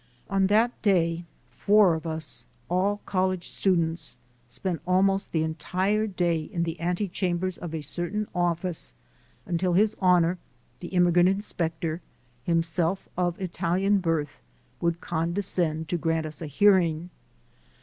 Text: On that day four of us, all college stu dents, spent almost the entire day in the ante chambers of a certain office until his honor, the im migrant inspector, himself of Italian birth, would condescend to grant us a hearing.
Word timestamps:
On 0.31 0.47
that 0.47 0.81
day 0.81 1.25
four 1.51 1.93
of 1.93 2.07
us, 2.07 2.47
all 2.71 3.01
college 3.05 3.47
stu 3.49 3.75
dents, 3.75 4.17
spent 4.47 4.81
almost 4.87 5.31
the 5.31 5.43
entire 5.43 6.07
day 6.07 6.41
in 6.41 6.63
the 6.63 6.79
ante 6.79 7.07
chambers 7.07 7.55
of 7.59 7.71
a 7.75 7.81
certain 7.81 8.27
office 8.33 8.95
until 9.45 9.73
his 9.73 9.95
honor, 10.01 10.39
the 10.79 10.87
im 10.87 11.03
migrant 11.03 11.29
inspector, 11.29 12.01
himself 12.45 13.07
of 13.15 13.39
Italian 13.39 13.99
birth, 13.99 14.41
would 14.79 15.01
condescend 15.01 15.87
to 15.89 15.99
grant 15.99 16.25
us 16.25 16.41
a 16.41 16.47
hearing. 16.47 17.11